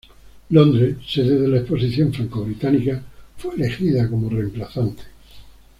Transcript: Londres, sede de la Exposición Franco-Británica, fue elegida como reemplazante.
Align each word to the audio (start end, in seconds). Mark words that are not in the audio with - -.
Londres, 0.49 0.95
sede 1.07 1.37
de 1.39 1.47
la 1.47 1.57
Exposición 1.57 2.11
Franco-Británica, 2.11 3.03
fue 3.37 3.53
elegida 3.53 4.09
como 4.09 4.31
reemplazante. 4.31 5.03